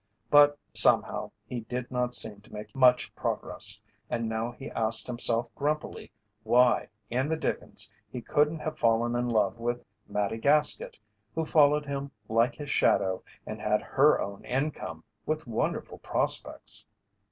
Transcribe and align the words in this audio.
But 0.31 0.57
somehow 0.73 1.29
he 1.45 1.59
did 1.59 1.91
not 1.91 2.15
seem 2.15 2.41
to 2.41 2.51
make 2.51 2.73
much 2.75 3.13
progress, 3.13 3.83
and 4.09 4.27
now 4.27 4.49
he 4.51 4.71
asked 4.71 5.05
himself 5.05 5.53
grumpily 5.53 6.11
why 6.41 6.87
in 7.11 7.29
the 7.29 7.37
dickens 7.37 7.93
he 8.09 8.19
couldn't 8.19 8.61
have 8.63 8.79
fallen 8.79 9.15
in 9.15 9.29
love 9.29 9.59
with 9.59 9.85
Mattie 10.07 10.39
Gaskett, 10.39 10.97
who 11.35 11.45
followed 11.45 11.85
him 11.85 12.09
like 12.27 12.55
his 12.55 12.71
shadow 12.71 13.23
and 13.45 13.61
had 13.61 13.83
her 13.83 14.19
own 14.19 14.43
income, 14.43 15.03
with 15.27 15.45
wonderful 15.45 15.99
prospects. 15.99 16.87